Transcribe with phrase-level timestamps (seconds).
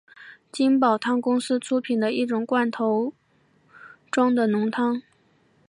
[0.51, 3.13] 金宝汤公司出品的一种罐头
[4.09, 5.03] 装的浓汤。